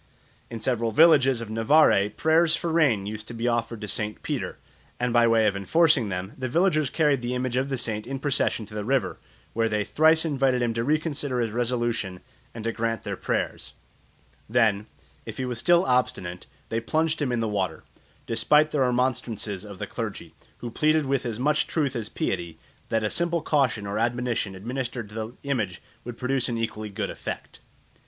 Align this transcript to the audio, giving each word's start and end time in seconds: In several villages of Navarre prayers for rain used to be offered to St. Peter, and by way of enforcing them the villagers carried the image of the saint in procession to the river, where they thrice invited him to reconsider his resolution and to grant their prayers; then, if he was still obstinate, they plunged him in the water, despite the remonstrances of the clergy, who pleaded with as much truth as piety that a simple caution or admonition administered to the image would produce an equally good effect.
In 0.49 0.59
several 0.59 0.91
villages 0.91 1.41
of 1.41 1.51
Navarre 1.51 2.09
prayers 2.09 2.55
for 2.55 2.71
rain 2.71 3.05
used 3.05 3.27
to 3.27 3.35
be 3.35 3.47
offered 3.47 3.81
to 3.81 3.87
St. 3.87 4.23
Peter, 4.23 4.57
and 4.99 5.13
by 5.13 5.27
way 5.27 5.45
of 5.45 5.55
enforcing 5.55 6.09
them 6.09 6.33
the 6.35 6.49
villagers 6.49 6.89
carried 6.89 7.21
the 7.21 7.35
image 7.35 7.55
of 7.55 7.69
the 7.69 7.77
saint 7.77 8.07
in 8.07 8.17
procession 8.17 8.65
to 8.65 8.73
the 8.73 8.83
river, 8.83 9.19
where 9.53 9.69
they 9.69 9.83
thrice 9.83 10.25
invited 10.25 10.59
him 10.63 10.73
to 10.73 10.83
reconsider 10.83 11.39
his 11.39 11.51
resolution 11.51 12.19
and 12.51 12.63
to 12.63 12.71
grant 12.71 13.03
their 13.03 13.15
prayers; 13.15 13.73
then, 14.49 14.87
if 15.27 15.37
he 15.37 15.45
was 15.45 15.59
still 15.59 15.85
obstinate, 15.85 16.47
they 16.69 16.79
plunged 16.79 17.21
him 17.21 17.31
in 17.31 17.39
the 17.39 17.47
water, 17.47 17.83
despite 18.25 18.71
the 18.71 18.79
remonstrances 18.79 19.63
of 19.63 19.77
the 19.77 19.85
clergy, 19.85 20.33
who 20.61 20.71
pleaded 20.71 21.05
with 21.05 21.27
as 21.27 21.39
much 21.39 21.67
truth 21.67 21.95
as 21.95 22.09
piety 22.09 22.57
that 22.89 23.03
a 23.03 23.09
simple 23.11 23.43
caution 23.43 23.85
or 23.85 23.99
admonition 23.99 24.55
administered 24.55 25.09
to 25.09 25.13
the 25.13 25.33
image 25.43 25.79
would 26.03 26.17
produce 26.17 26.49
an 26.49 26.57
equally 26.57 26.89
good 26.89 27.11
effect. 27.11 27.59